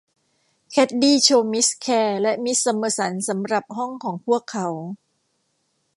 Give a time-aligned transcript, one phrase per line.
[0.71, 4.67] แคดดี้ โชว์มิสแคลร์และมิสซัมเมอสันสำหรับห้องของพวกเขา